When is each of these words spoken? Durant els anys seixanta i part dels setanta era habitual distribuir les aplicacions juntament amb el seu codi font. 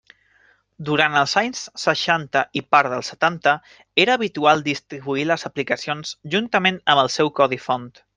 Durant 0.85 1.17
els 1.19 1.33
anys 1.41 1.59
seixanta 1.81 2.41
i 2.61 2.63
part 2.75 2.91
dels 2.93 3.11
setanta 3.13 3.53
era 4.05 4.15
habitual 4.21 4.65
distribuir 4.69 5.27
les 5.33 5.45
aplicacions 5.51 6.15
juntament 6.37 6.81
amb 6.95 7.03
el 7.03 7.13
seu 7.19 7.31
codi 7.43 7.61
font. 7.69 7.87